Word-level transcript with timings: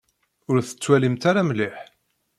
Ur 0.49 0.57
tettwalimt 0.67 1.23
ara 1.29 1.41
mliḥ. 1.47 1.77